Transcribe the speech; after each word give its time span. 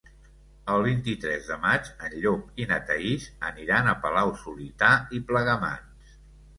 El 0.75 0.85
vint-i-tres 0.87 1.45
de 1.49 1.57
maig 1.65 1.91
en 2.09 2.17
Llop 2.25 2.59
i 2.65 2.69
na 2.73 2.81
Thaís 2.89 3.29
aniran 3.53 3.93
a 3.93 3.97
Palau-solità 4.09 4.95
i 5.21 5.27
Plegamans. 5.31 6.23